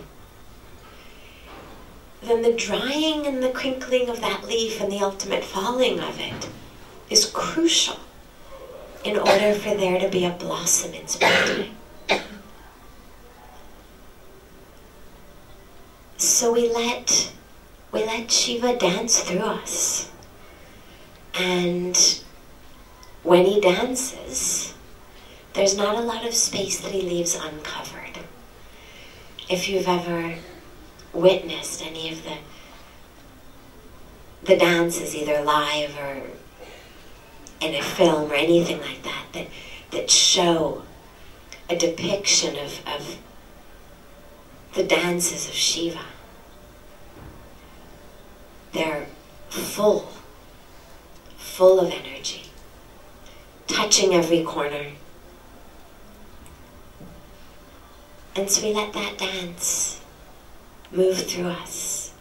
then 2.23 2.43
the 2.43 2.53
drying 2.53 3.27
and 3.27 3.43
the 3.43 3.51
crinkling 3.51 4.09
of 4.09 4.21
that 4.21 4.47
leaf 4.47 4.81
and 4.81 4.91
the 4.91 5.01
ultimate 5.01 5.45
falling 5.45 6.01
of 6.01 6.19
it 6.21 6.49
is 7.09 7.31
crucial 7.31 8.01
in 9.05 9.17
order 9.17 9.55
for 9.55 9.75
there 9.75 10.01
to 10.01 10.09
be 10.09 10.25
a 10.25 10.31
blossom 10.31 10.93
in 10.93 11.07
springtime. 11.07 11.77
So 16.17 16.53
we 16.53 16.69
let 16.73 17.33
we 17.93 18.05
let 18.05 18.31
Shiva 18.31 18.77
dance 18.77 19.21
through 19.21 19.41
us. 19.41 20.11
And 21.35 22.23
when 23.27 23.45
he 23.45 23.61
dances, 23.61 24.73
there's 25.55 25.77
not 25.77 25.97
a 25.97 26.01
lot 26.01 26.25
of 26.25 26.33
space 26.33 26.81
that 26.81 26.93
he 26.93 27.03
leaves 27.03 27.35
uncovered. 27.35 28.21
If 29.49 29.69
you've 29.69 29.89
ever 29.89 30.37
witnessed 31.13 31.85
any 31.85 32.13
of 32.13 32.23
the 32.25 32.37
the 34.45 34.57
dances 34.57 35.17
either 35.17 35.43
live 35.43 35.99
or 35.99 36.23
in 37.61 37.75
a 37.75 37.83
film 37.83 38.31
or 38.31 38.35
anything 38.35 38.81
like 38.81 39.03
that 39.03 39.25
that, 39.33 39.49
that 39.91 40.09
show 40.09 40.83
a 41.69 41.75
depiction 41.75 42.57
of, 42.57 42.81
of 42.87 43.19
the 44.75 44.85
dances 44.85 45.49
of 45.49 45.55
Shiva. 45.55 46.05
They're 48.73 49.07
full, 49.49 50.07
full 51.37 51.81
of 51.81 51.91
energy, 51.91 52.46
touching 53.67 54.15
every 54.15 54.43
corner. 54.43 54.87
And 58.35 58.51
so 58.51 58.67
we 58.67 58.75
let 58.75 58.93
that 58.93 59.19
dance 59.19 60.01
move 60.93 61.19
through 61.19 61.49
us. 61.49 62.13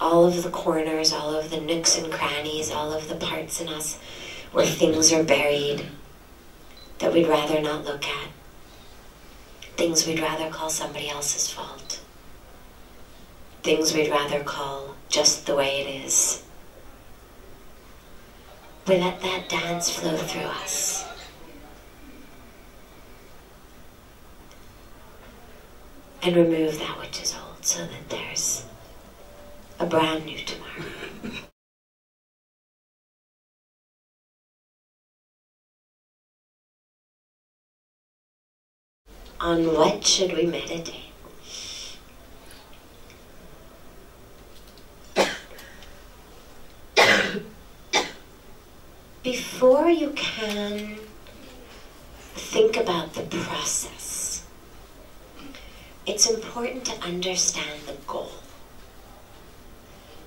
All 0.00 0.26
of 0.26 0.42
the 0.42 0.50
corners, 0.50 1.12
all 1.12 1.34
of 1.34 1.50
the 1.50 1.60
nooks 1.60 1.96
and 1.96 2.12
crannies, 2.12 2.70
all 2.70 2.92
of 2.92 3.08
the 3.08 3.14
parts 3.14 3.60
in 3.60 3.68
us 3.68 3.98
where 4.52 4.66
things 4.66 5.12
are 5.12 5.22
buried 5.22 5.86
that 6.98 7.12
we'd 7.12 7.28
rather 7.28 7.60
not 7.60 7.84
look 7.84 8.04
at, 8.04 8.28
things 9.76 10.06
we'd 10.06 10.20
rather 10.20 10.50
call 10.50 10.68
somebody 10.68 11.08
else's 11.08 11.50
fault, 11.50 12.00
things 13.62 13.94
we'd 13.94 14.10
rather 14.10 14.42
call 14.42 14.96
just 15.08 15.46
the 15.46 15.54
way 15.54 15.80
it 15.80 16.04
is. 16.04 16.39
Let 18.90 19.20
that 19.22 19.48
dance 19.48 19.88
flow 19.88 20.16
through 20.16 20.42
us. 20.42 21.04
and 26.22 26.36
remove 26.36 26.78
that 26.78 26.98
which 26.98 27.22
is 27.22 27.34
old 27.34 27.64
so 27.64 27.78
that 27.78 28.08
there's 28.10 28.64
a 29.78 29.86
brand 29.86 30.26
new 30.26 30.38
tomorrow. 30.44 30.84
On 39.40 39.74
what 39.74 40.06
should 40.06 40.32
we 40.32 40.44
meditate? 40.44 41.09
Before 49.60 49.90
you 49.90 50.08
can 50.16 50.96
think 52.32 52.78
about 52.78 53.12
the 53.12 53.24
process, 53.24 54.42
it's 56.06 56.26
important 56.30 56.86
to 56.86 56.98
understand 57.02 57.82
the 57.84 57.92
goal. 58.06 58.32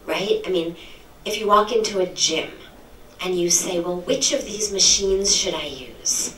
Right? 0.05 0.43
I 0.45 0.51
mean, 0.51 0.75
if 1.25 1.39
you 1.39 1.47
walk 1.47 1.71
into 1.71 1.99
a 1.99 2.05
gym 2.05 2.51
and 3.23 3.33
you 3.33 3.49
say, 3.49 3.79
well, 3.79 4.01
which 4.01 4.33
of 4.33 4.45
these 4.45 4.71
machines 4.71 5.35
should 5.35 5.55
I 5.55 5.65
use? 5.65 6.37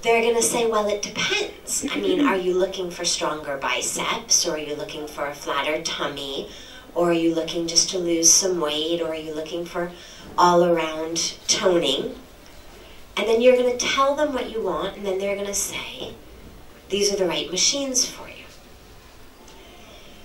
They're 0.00 0.22
going 0.22 0.36
to 0.36 0.42
say, 0.42 0.66
well, 0.66 0.88
it 0.88 1.02
depends. 1.02 1.84
I 1.90 2.00
mean, 2.00 2.26
are 2.26 2.36
you 2.36 2.54
looking 2.54 2.90
for 2.90 3.04
stronger 3.04 3.58
biceps 3.58 4.46
or 4.46 4.52
are 4.52 4.58
you 4.58 4.74
looking 4.74 5.06
for 5.06 5.26
a 5.26 5.34
flatter 5.34 5.82
tummy? 5.82 6.48
Or 6.94 7.10
are 7.10 7.12
you 7.12 7.34
looking 7.34 7.66
just 7.66 7.90
to 7.90 7.98
lose 7.98 8.32
some 8.32 8.58
weight? 8.58 9.02
Or 9.02 9.08
are 9.08 9.14
you 9.14 9.34
looking 9.34 9.66
for 9.66 9.92
all 10.38 10.64
around 10.64 11.36
toning? 11.48 12.14
And 13.16 13.26
then 13.26 13.40
you're 13.40 13.56
going 13.56 13.76
to 13.76 13.84
tell 13.84 14.14
them 14.14 14.34
what 14.34 14.50
you 14.50 14.62
want, 14.62 14.96
and 14.96 15.06
then 15.06 15.18
they're 15.18 15.34
going 15.34 15.46
to 15.46 15.54
say, 15.54 16.14
these 16.88 17.12
are 17.12 17.16
the 17.16 17.26
right 17.26 17.50
machines 17.50 18.04
for 18.04 18.28
you. 18.28 18.44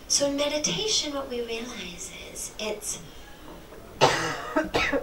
So 0.07 0.27
in 0.27 0.35
meditation, 0.35 1.13
what 1.13 1.29
we 1.29 1.39
realize 1.39 2.11
is 2.31 2.51
it's 2.59 2.99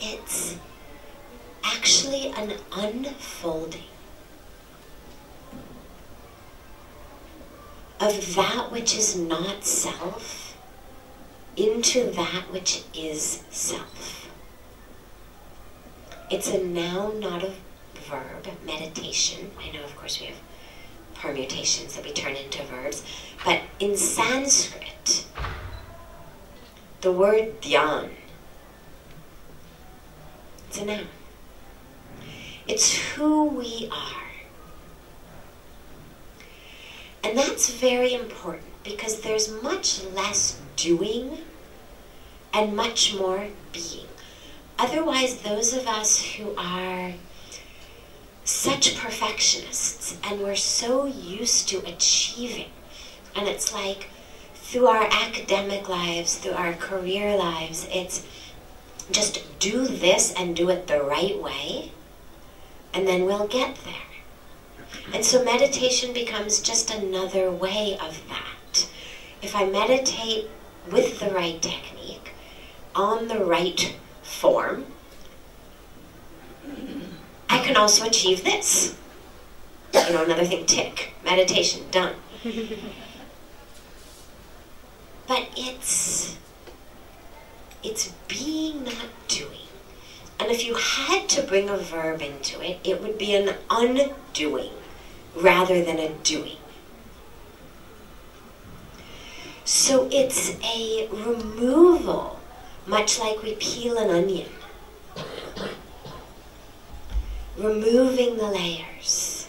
it's 0.00 0.56
actually 1.62 2.28
an 2.28 2.54
unfolding 2.72 3.82
of 8.00 8.34
that 8.34 8.72
which 8.72 8.96
is 8.96 9.16
not 9.16 9.64
self 9.64 10.51
into 11.56 12.10
that 12.12 12.44
which 12.50 12.82
is 12.94 13.42
self. 13.50 14.30
It's 16.30 16.48
a 16.48 16.62
noun, 16.64 17.20
not 17.20 17.42
a 17.42 17.52
verb, 17.94 18.48
meditation. 18.64 19.50
I 19.58 19.70
know, 19.70 19.84
of 19.84 19.94
course, 19.96 20.20
we 20.20 20.26
have 20.26 20.36
permutations 21.14 21.94
that 21.94 22.04
we 22.04 22.12
turn 22.12 22.36
into 22.36 22.64
verbs, 22.64 23.04
but 23.44 23.60
in 23.78 23.96
Sanskrit, 23.96 25.26
the 27.02 27.12
word 27.12 27.60
dhyan, 27.60 28.10
it's 30.68 30.78
a 30.78 30.84
noun. 30.84 31.06
It's 32.66 32.96
who 33.14 33.44
we 33.44 33.90
are. 33.92 34.31
And 37.24 37.38
that's 37.38 37.70
very 37.70 38.14
important 38.14 38.82
because 38.84 39.20
there's 39.20 39.62
much 39.62 40.04
less 40.04 40.60
doing 40.76 41.38
and 42.52 42.76
much 42.76 43.14
more 43.14 43.48
being. 43.72 44.06
Otherwise, 44.78 45.42
those 45.42 45.72
of 45.72 45.86
us 45.86 46.22
who 46.22 46.54
are 46.56 47.12
such 48.44 48.98
perfectionists 48.98 50.16
and 50.24 50.40
we're 50.40 50.56
so 50.56 51.06
used 51.06 51.68
to 51.68 51.78
achieving, 51.86 52.70
and 53.36 53.46
it's 53.46 53.72
like 53.72 54.10
through 54.54 54.86
our 54.88 55.06
academic 55.10 55.88
lives, 55.88 56.38
through 56.38 56.52
our 56.52 56.72
career 56.72 57.36
lives, 57.36 57.86
it's 57.92 58.26
just 59.10 59.42
do 59.58 59.86
this 59.86 60.34
and 60.34 60.56
do 60.56 60.70
it 60.70 60.86
the 60.86 61.02
right 61.02 61.40
way, 61.40 61.92
and 62.92 63.06
then 63.06 63.24
we'll 63.24 63.46
get 63.46 63.76
there. 63.84 64.11
And 65.12 65.24
so 65.24 65.44
meditation 65.44 66.12
becomes 66.12 66.60
just 66.60 66.90
another 66.94 67.50
way 67.50 67.98
of 68.00 68.22
that. 68.28 68.88
If 69.42 69.56
I 69.56 69.64
meditate 69.66 70.48
with 70.90 71.18
the 71.20 71.30
right 71.30 71.60
technique, 71.60 72.32
on 72.94 73.28
the 73.28 73.44
right 73.44 73.96
form, 74.22 74.86
I 77.48 77.58
can 77.58 77.76
also 77.76 78.06
achieve 78.06 78.44
this. 78.44 78.96
You 79.92 80.12
know, 80.12 80.24
another 80.24 80.44
thing, 80.44 80.66
tick, 80.66 81.14
meditation, 81.24 81.82
done. 81.90 82.14
but 85.26 85.48
it's 85.56 86.36
it's 87.82 88.12
being 88.28 88.84
not 88.84 89.08
doing. 89.28 89.48
And 90.38 90.50
if 90.50 90.64
you 90.64 90.74
had 90.74 91.28
to 91.30 91.42
bring 91.42 91.68
a 91.68 91.76
verb 91.76 92.22
into 92.22 92.60
it, 92.60 92.78
it 92.84 93.02
would 93.02 93.18
be 93.18 93.34
an 93.34 93.54
undoing 93.70 94.70
rather 95.36 95.82
than 95.84 95.98
a 95.98 96.10
doing. 96.22 96.56
So 99.64 100.08
it's 100.10 100.56
a 100.62 101.08
removal, 101.08 102.40
much 102.86 103.18
like 103.18 103.42
we 103.42 103.54
peel 103.54 103.96
an 103.96 104.10
onion. 104.10 104.48
Removing 107.56 108.36
the 108.36 108.46
layers. 108.46 109.48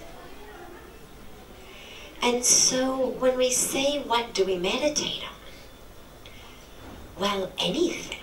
And 2.22 2.46
so 2.46 3.10
when 3.19 3.38
we 3.38 3.50
say, 3.52 4.02
what 4.02 4.34
do 4.34 4.46
we 4.46 4.58
meditate 4.58 5.24
on? 5.24 5.34
Well, 7.19 7.52
anything. 7.58 8.19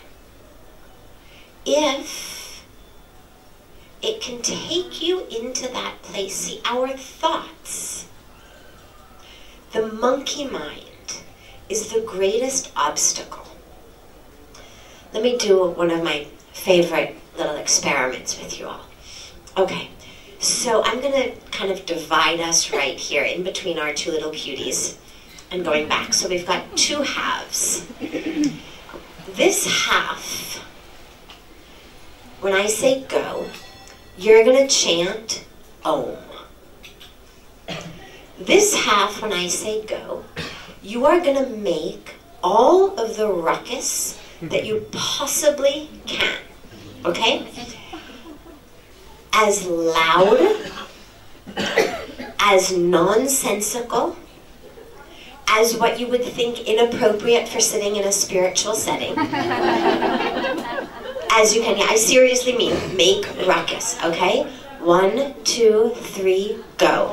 If 1.66 2.39
it 4.03 4.21
can 4.21 4.41
take 4.43 5.03
you 5.03 5.27
into 5.27 5.69
that 5.69 6.03
place, 6.03 6.35
see, 6.35 6.61
our 6.65 6.89
thoughts, 6.89 8.07
the 9.73 9.87
monkey 9.87 10.47
mind, 10.47 11.23
is 11.69 11.93
the 11.93 12.01
greatest 12.01 12.73
obstacle. 12.75 13.47
Let 15.13 15.23
me 15.23 15.37
do 15.37 15.67
one 15.71 15.91
of 15.91 16.03
my 16.03 16.27
favorite 16.53 17.17
little 17.37 17.57
experiments 17.57 18.39
with 18.41 18.59
you 18.59 18.67
all. 18.67 18.87
Okay, 19.57 19.91
so 20.39 20.83
I'm 20.85 21.01
going 21.01 21.13
to 21.13 21.33
kind 21.51 21.71
of 21.71 21.85
divide 21.85 22.41
us 22.41 22.73
right 22.73 22.99
here 22.99 23.25
in 23.25 23.43
between 23.43 23.79
our 23.79 23.93
two 23.93 24.11
little 24.11 24.31
cuties 24.31 24.97
and 25.51 25.65
going 25.65 25.89
back. 25.89 26.15
So 26.15 26.29
we've 26.29 26.47
got 26.47 26.77
two 26.77 27.03
halves. 27.03 27.87
This 29.29 29.87
half, 29.87 30.57
when 32.41 32.53
I 32.53 32.67
say 32.67 33.05
go, 33.05 33.47
you're 34.20 34.44
going 34.44 34.68
to 34.68 34.72
chant 34.72 35.46
Om. 35.83 36.14
This 38.38 38.74
half, 38.85 39.22
when 39.22 39.33
I 39.33 39.48
say 39.48 39.85
go, 39.87 40.24
you 40.83 41.06
are 41.06 41.20
going 41.20 41.42
to 41.42 41.50
make 41.56 42.16
all 42.42 42.98
of 42.98 43.16
the 43.16 43.28
ruckus 43.28 44.20
that 44.42 44.66
you 44.66 44.87
possibly 44.92 45.88
can. 46.06 46.38
Okay? 47.04 47.46
As 49.33 49.66
loud, 49.66 50.70
as 52.38 52.76
nonsensical, 52.76 54.16
as 55.48 55.76
what 55.78 55.98
you 55.98 56.06
would 56.09 56.24
think 56.24 56.68
inappropriate 56.68 57.48
for 57.48 57.61
sitting 57.61 57.96
in 57.96 58.04
a 58.04 58.12
spiritual 58.12 58.74
setting. 58.74 59.14
as 61.33 61.55
you 61.55 61.62
can, 61.62 61.81
I 61.88 61.95
seriously 61.95 62.57
mean, 62.57 62.97
make 62.97 63.25
ruckus, 63.47 63.97
okay? 64.03 64.43
One, 64.81 65.35
two, 65.45 65.93
three, 65.95 66.59
go. 66.77 67.09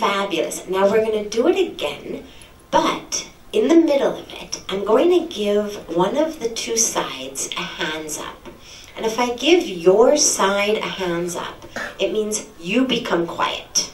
Fabulous. 0.00 0.66
Now 0.68 0.90
we're 0.90 1.04
going 1.04 1.22
to 1.22 1.28
do 1.28 1.46
it 1.46 1.58
again, 1.58 2.24
but 2.70 3.28
in 3.52 3.68
the 3.68 3.76
middle 3.76 4.16
of 4.16 4.32
it, 4.32 4.62
I'm 4.68 4.84
going 4.84 5.10
to 5.10 5.32
give 5.32 5.76
one 5.96 6.16
of 6.16 6.40
the 6.40 6.48
two 6.48 6.76
sides 6.76 7.50
a 7.56 7.62
hands 7.62 8.18
up. 8.18 8.48
And 8.96 9.06
if 9.06 9.18
I 9.18 9.34
give 9.36 9.66
your 9.66 10.16
side 10.16 10.78
a 10.78 10.82
hands 10.82 11.36
up, 11.36 11.66
it 12.00 12.12
means 12.12 12.46
you 12.60 12.84
become 12.86 13.26
quiet. 13.26 13.92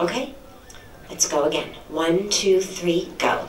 Okay? 0.00 0.34
Let's 1.10 1.28
go 1.28 1.44
again. 1.44 1.74
One, 1.90 2.30
two, 2.30 2.62
three, 2.62 3.12
go. 3.18 3.46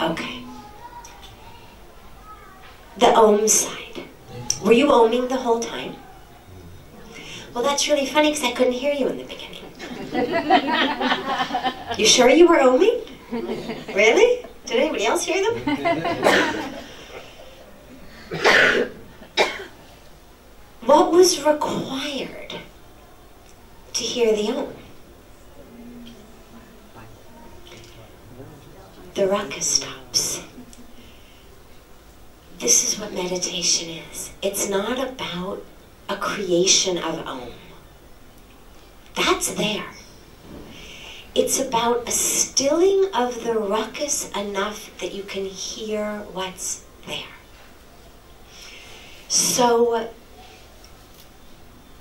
Okay. 0.00 0.42
The 2.96 3.14
Om 3.14 3.46
side. 3.48 4.04
Were 4.64 4.72
you 4.72 4.86
oming 4.86 5.28
the 5.28 5.36
whole 5.36 5.60
time? 5.60 5.96
Well, 7.52 7.62
that's 7.62 7.86
really 7.86 8.06
funny 8.06 8.30
because 8.30 8.44
I 8.44 8.52
couldn't 8.52 8.72
hear 8.72 8.94
you 8.94 9.08
in 9.08 9.18
the 9.18 9.24
beginning. 9.24 9.49
You 11.98 12.06
sure 12.06 12.28
you 12.28 12.48
were 12.48 12.58
oming? 12.58 13.06
Really? 13.94 14.44
Did 14.66 14.76
anybody 14.80 15.06
else 15.06 15.24
hear 15.24 15.42
them? 15.42 15.58
what 20.84 21.12
was 21.12 21.42
required 21.44 22.54
to 23.92 24.02
hear 24.02 24.34
the 24.34 24.52
om? 24.52 24.74
The 29.14 29.26
ruckus 29.26 29.66
stops. 29.66 30.42
This 32.60 32.92
is 32.92 33.00
what 33.00 33.12
meditation 33.12 33.88
is. 33.88 34.32
It's 34.42 34.68
not 34.68 34.98
about 34.98 35.64
a 36.10 36.16
creation 36.16 36.98
of 36.98 37.26
Om. 37.26 37.48
That's 39.14 39.52
there. 39.54 39.86
It's 41.34 41.60
about 41.60 42.08
a 42.08 42.10
stilling 42.10 43.08
of 43.14 43.44
the 43.44 43.54
ruckus 43.54 44.30
enough 44.32 44.90
that 44.98 45.14
you 45.14 45.22
can 45.22 45.44
hear 45.44 46.18
what's 46.32 46.84
there. 47.06 47.36
So, 49.28 50.10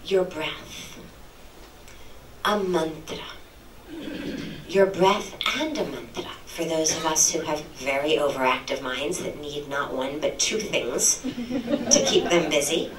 your 0.04 0.24
breath, 0.24 1.00
a 2.44 2.60
mantra, 2.60 3.18
your 4.68 4.88
breath 4.88 5.36
and 5.60 5.78
a 5.78 5.84
mantra 5.84 6.32
for 6.48 6.66
those 6.66 6.98
of 6.98 7.06
us 7.06 7.32
who 7.32 7.42
have 7.42 7.62
very 7.62 8.18
overactive 8.18 8.82
minds 8.82 9.20
that 9.20 9.40
need 9.40 9.70
not 9.70 9.94
one 9.94 10.20
but 10.20 10.40
two 10.40 10.58
things 10.58 11.22
to 11.22 12.04
keep 12.06 12.24
them 12.26 12.50
busy. 12.50 12.92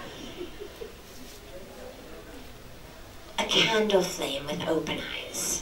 A 3.37 3.45
candle 3.45 4.03
flame 4.03 4.47
with 4.47 4.63
open 4.69 5.01
eyes. 5.27 5.60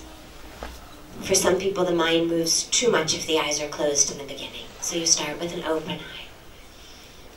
For 1.23 1.35
some 1.35 1.59
people, 1.59 1.85
the 1.85 1.93
mind 1.93 2.29
moves 2.29 2.65
too 2.65 2.91
much 2.91 3.15
if 3.15 3.27
the 3.27 3.39
eyes 3.39 3.61
are 3.61 3.69
closed 3.69 4.11
in 4.11 4.19
the 4.19 4.25
beginning. 4.25 4.67
So 4.81 4.97
you 4.97 5.07
start 5.07 5.41
with 5.41 5.55
an 5.55 5.65
open 5.65 5.99
eye. 5.99 6.27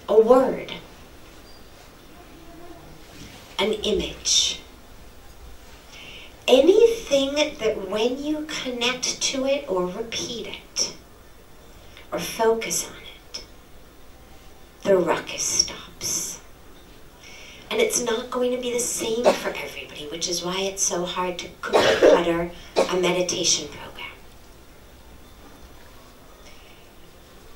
A 0.08 0.20
word. 0.20 0.74
An 3.60 3.74
image 3.74 4.62
anything 6.52 7.36
that 7.36 7.89
when 7.89 8.22
you 8.22 8.46
connect 8.46 9.22
to 9.22 9.46
it 9.46 9.65
or 9.70 9.88
repeat 9.88 10.48
it 10.48 10.96
or 12.12 12.20
focus 12.20 12.89
on 12.89 12.98
it, 12.98 13.44
the 14.84 14.98
ruckus 14.98 15.44
stops. 15.44 16.20
It's 17.82 18.04
not 18.04 18.30
going 18.30 18.52
to 18.52 18.62
be 18.62 18.72
the 18.72 18.80
same 18.80 19.24
for 19.24 19.50
everybody, 19.50 20.06
which 20.12 20.30
is 20.30 20.46
why 20.46 20.60
it's 20.60 20.84
so 20.84 21.04
hard 21.04 21.39
to 21.39 21.48
cookie 21.62 22.00
cutter 22.00 22.52
a 22.76 22.96
meditation 22.96 23.67
program. 23.70 24.12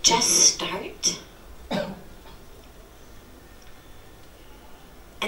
Just 0.01 0.31
start. 0.31 1.19
And 1.69 1.93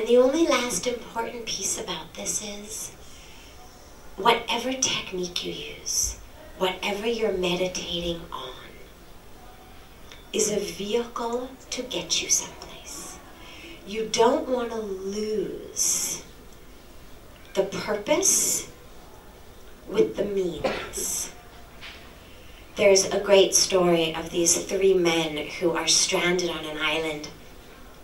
the 0.08 0.18
only 0.18 0.48
last 0.48 0.88
important 0.88 1.46
piece 1.46 1.80
about 1.80 2.16
this 2.16 2.44
is 2.44 2.96
whatever 4.16 4.74
technique 4.74 5.46
you 5.46 5.54
use, 5.54 6.18
whatever 6.58 7.06
you're 7.06 7.38
meditating 7.38 8.22
on, 8.32 8.56
is 10.34 10.52
a 10.52 10.60
vehicle 10.60 11.52
to 11.70 11.84
get 11.84 12.24
you 12.24 12.32
someplace. 12.32 12.67
You 13.88 14.10
don't 14.12 14.50
want 14.50 14.72
to 14.72 14.82
lose 14.82 16.22
the 17.54 17.64
purpose 17.64 18.70
with 19.88 20.18
the 20.18 20.26
means. 20.26 21.32
There's 22.76 23.06
a 23.06 23.22
great 23.22 23.56
story 23.56 24.14
of 24.14 24.30
these 24.30 24.62
three 24.62 24.94
men 24.94 25.38
who 25.38 25.72
are 25.72 25.88
stranded 25.88 26.50
on 26.50 26.66
an 26.66 26.78
island 26.78 27.30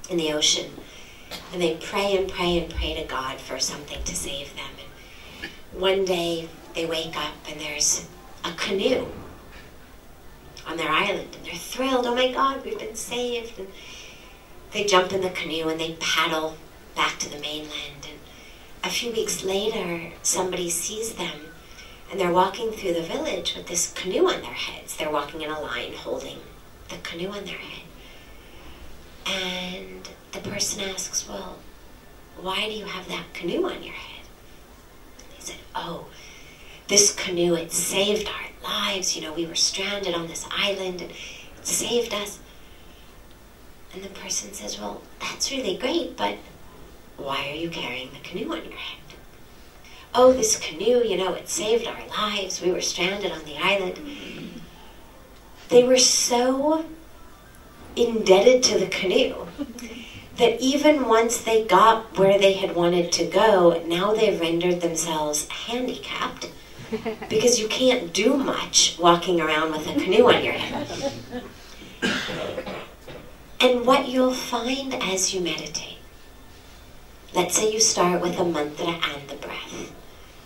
in 0.09 0.15
the 0.15 0.31
ocean. 0.31 0.71
And 1.51 1.61
they 1.61 1.75
pray 1.75 2.15
and 2.15 2.31
pray 2.31 2.59
and 2.59 2.73
pray 2.73 2.93
to 2.95 3.03
God 3.03 3.41
for 3.41 3.59
something 3.59 4.01
to 4.03 4.15
save 4.15 4.55
them 4.55 5.49
And 5.73 5.81
one 5.81 6.05
day 6.05 6.47
they 6.75 6.85
wake 6.85 7.17
up 7.17 7.33
and 7.49 7.59
there's 7.59 8.07
a 8.45 8.53
canoe 8.53 9.07
on 10.65 10.77
their 10.77 10.89
island 10.89 11.35
and 11.35 11.45
they're 11.45 11.55
thrilled. 11.55 12.05
Oh 12.05 12.15
my 12.15 12.31
God, 12.31 12.63
we've 12.63 12.79
been 12.79 12.95
saved. 12.95 13.59
And 13.59 13.67
they 14.73 14.83
jump 14.83 15.13
in 15.13 15.21
the 15.21 15.29
canoe 15.29 15.69
and 15.69 15.79
they 15.79 15.93
paddle 15.99 16.57
back 16.95 17.19
to 17.19 17.29
the 17.29 17.39
mainland. 17.39 18.07
And 18.09 18.19
a 18.83 18.89
few 18.89 19.11
weeks 19.11 19.43
later, 19.43 20.11
somebody 20.21 20.69
sees 20.69 21.13
them 21.13 21.51
and 22.11 22.19
they're 22.19 22.31
walking 22.31 22.71
through 22.71 22.93
the 22.93 23.01
village 23.01 23.55
with 23.55 23.67
this 23.67 23.93
canoe 23.93 24.27
on 24.27 24.41
their 24.41 24.53
heads. 24.53 24.97
They're 24.97 25.11
walking 25.11 25.41
in 25.41 25.49
a 25.49 25.59
line 25.59 25.93
holding 25.93 26.37
the 26.89 26.97
canoe 26.97 27.29
on 27.29 27.45
their 27.45 27.55
head. 27.55 27.85
And 29.25 30.09
the 30.31 30.39
person 30.39 30.81
asks, 30.81 31.27
Well, 31.27 31.57
why 32.39 32.67
do 32.67 32.71
you 32.71 32.85
have 32.85 33.07
that 33.07 33.33
canoe 33.33 33.65
on 33.65 33.83
your 33.83 33.93
head? 33.93 34.25
And 35.17 35.27
they 35.37 35.43
said, 35.43 35.59
oh, 35.75 36.07
this 36.87 37.13
canoe, 37.13 37.55
it 37.55 37.71
saved 37.71 38.27
our 38.27 38.69
lives. 38.69 39.15
You 39.15 39.21
know, 39.21 39.33
we 39.33 39.45
were 39.45 39.55
stranded 39.55 40.13
on 40.13 40.27
this 40.27 40.45
island 40.51 41.01
and 41.01 41.11
it 41.11 41.17
saved 41.61 42.13
us. 42.13 42.39
And 43.93 44.03
the 44.03 44.09
person 44.09 44.53
says, 44.53 44.79
well, 44.79 45.01
that's 45.19 45.51
really 45.51 45.77
great, 45.77 46.17
but 46.17 46.37
why 47.17 47.49
are 47.49 47.55
you 47.55 47.69
carrying 47.69 48.09
the 48.11 48.27
canoe 48.27 48.51
on 48.51 48.63
your 48.63 48.73
head? 48.73 48.99
Oh, 50.15 50.33
this 50.33 50.59
canoe, 50.59 51.03
you 51.03 51.17
know, 51.17 51.33
it 51.33 51.47
saved 51.47 51.87
our 51.87 52.07
lives. 52.07 52.61
We 52.61 52.71
were 52.71 52.81
stranded 52.81 53.31
on 53.31 53.45
the 53.45 53.57
island. 53.57 53.99
They 55.69 55.83
were 55.83 55.97
so 55.97 56.85
indebted 57.95 58.63
to 58.63 58.79
the 58.79 58.87
canoe 58.87 59.47
that 60.37 60.59
even 60.59 61.07
once 61.07 61.41
they 61.41 61.63
got 61.63 62.17
where 62.17 62.39
they 62.39 62.53
had 62.53 62.75
wanted 62.75 63.11
to 63.13 63.25
go, 63.25 63.83
now 63.85 64.13
they've 64.13 64.39
rendered 64.39 64.81
themselves 64.81 65.47
handicapped 65.47 66.51
because 67.29 67.59
you 67.59 67.67
can't 67.67 68.13
do 68.13 68.35
much 68.35 68.97
walking 68.99 69.39
around 69.39 69.71
with 69.71 69.87
a 69.87 69.93
canoe 69.99 70.31
on 70.31 70.43
your 70.43 70.53
head. 70.53 71.43
And 73.63 73.85
what 73.85 74.09
you'll 74.09 74.33
find 74.33 74.93
as 74.93 75.33
you 75.33 75.39
meditate, 75.39 75.99
let's 77.33 77.55
say 77.55 77.71
you 77.71 77.79
start 77.79 78.21
with 78.21 78.37
a 78.37 78.43
mantra 78.43 78.87
and 78.87 79.29
the 79.29 79.37
breath. 79.37 79.93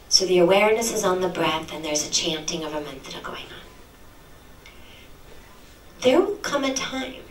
So 0.07 0.27
the 0.27 0.37
awareness 0.37 0.93
is 0.93 1.03
on 1.03 1.21
the 1.21 1.27
breath 1.27 1.73
and 1.73 1.83
there's 1.83 2.07
a 2.07 2.11
chanting 2.11 2.63
of 2.63 2.75
a 2.75 2.79
mantra 2.81 3.19
going 3.23 3.41
on. 3.45 4.71
There 6.01 6.21
will 6.21 6.35
come 6.35 6.63
a 6.63 6.75
time 6.75 7.23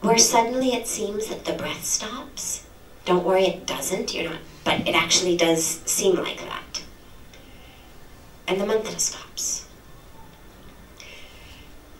where 0.00 0.16
suddenly 0.16 0.68
it 0.68 0.86
seems 0.86 1.26
that 1.26 1.46
the 1.46 1.54
breath 1.54 1.84
stops. 1.84 2.64
Don't 3.06 3.24
worry, 3.24 3.46
it 3.46 3.66
doesn't. 3.66 4.14
You're 4.14 4.30
not, 4.30 4.40
but 4.62 4.86
it 4.86 4.94
actually 4.94 5.36
does 5.36 5.64
seem 5.64 6.14
like 6.14 6.38
that. 6.38 6.84
And 8.46 8.60
the 8.60 8.66
mantra 8.66 9.00
stops. 9.00 9.63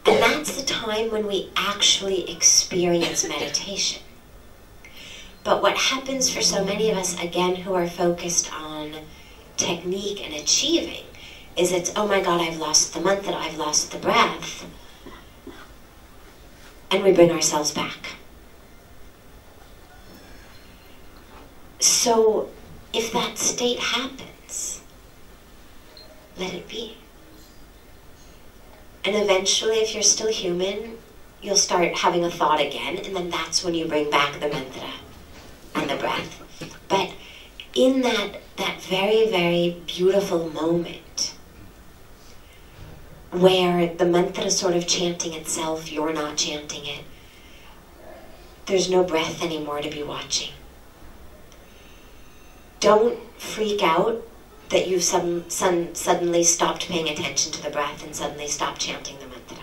And 0.06 0.18
that's 0.18 0.60
the 0.60 0.66
time 0.66 1.10
when 1.10 1.26
we 1.26 1.50
actually 1.56 2.30
experience 2.30 3.26
meditation. 3.26 4.02
But 5.44 5.62
what 5.62 5.76
happens 5.76 6.32
for 6.32 6.42
so 6.42 6.64
many 6.64 6.90
of 6.90 6.96
us, 6.96 7.20
again, 7.22 7.56
who 7.56 7.74
are 7.74 7.86
focused 7.86 8.52
on 8.52 8.94
technique 9.56 10.24
and 10.24 10.34
achieving, 10.34 11.04
is 11.56 11.72
it's, 11.72 11.92
oh 11.96 12.06
my 12.06 12.20
God, 12.20 12.40
I've 12.40 12.58
lost 12.58 12.94
the 12.94 13.00
mantra, 13.00 13.34
I've 13.34 13.56
lost 13.56 13.92
the 13.92 13.98
breath 13.98 14.66
and 16.90 17.02
we 17.02 17.12
bring 17.12 17.30
ourselves 17.30 17.72
back. 17.72 18.10
So, 21.80 22.48
if 22.92 23.12
that 23.12 23.36
state 23.36 23.78
happens, 23.80 24.80
let 26.38 26.54
it 26.54 26.68
be. 26.68 26.96
And 29.04 29.14
eventually, 29.16 29.76
if 29.76 29.92
you're 29.92 30.02
still 30.02 30.32
human, 30.32 30.96
you'll 31.42 31.56
start 31.56 31.98
having 31.98 32.24
a 32.24 32.30
thought 32.30 32.60
again, 32.60 32.96
and 32.96 33.14
then 33.14 33.28
that's 33.28 33.62
when 33.62 33.74
you 33.74 33.84
bring 33.84 34.10
back 34.10 34.40
the 34.40 34.48
mantra 34.48 34.90
and 35.74 35.90
the 35.90 35.96
breath. 35.96 36.40
But 36.88 37.12
in 37.74 38.00
that, 38.00 38.40
that 38.56 38.80
very, 38.82 39.28
very 39.28 39.82
beautiful 39.86 40.48
moment, 40.48 41.34
where 43.30 43.92
the 43.92 44.06
mantra 44.06 44.44
is 44.44 44.56
sort 44.56 44.74
of 44.74 44.86
chanting 44.86 45.34
itself, 45.34 45.92
you're 45.92 46.12
not 46.12 46.36
chanting 46.38 46.86
it. 46.86 47.04
There's 48.66 48.90
no 48.90 49.04
breath 49.04 49.42
anymore 49.42 49.82
to 49.82 49.90
be 49.90 50.02
watching. 50.02 50.52
Don't 52.80 53.18
freak 53.38 53.82
out 53.82 54.26
that 54.70 54.88
you've 54.88 55.04
some, 55.04 55.48
some, 55.50 55.94
suddenly 55.94 56.42
stopped 56.42 56.88
paying 56.88 57.08
attention 57.08 57.52
to 57.52 57.62
the 57.62 57.70
breath 57.70 58.04
and 58.04 58.14
suddenly 58.14 58.48
stopped 58.48 58.80
chanting 58.80 59.18
the 59.18 59.26
mantra. 59.26 59.58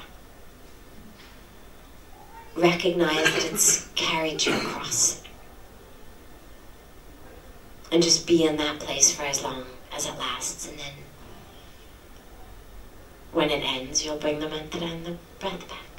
recognize 2.56 3.24
that 3.24 3.46
it's 3.52 3.88
carried 3.96 4.46
you 4.46 4.54
across. 4.54 5.24
And 7.92 8.02
just 8.02 8.26
be 8.28 8.46
in 8.46 8.58
that 8.58 8.80
place 8.80 9.12
for 9.14 9.24
as 9.24 9.44
long 9.44 9.66
as 9.94 10.06
it 10.06 10.18
lasts, 10.18 10.68
and 10.68 10.80
then 10.80 10.94
when 13.34 13.50
it 13.50 13.64
ends, 13.64 14.06
you'll 14.06 14.18
bring 14.18 14.40
the 14.40 14.48
mantra 14.48 14.82
and 14.82 15.06
the 15.06 15.18
breath 15.40 15.68
back. 15.68 15.91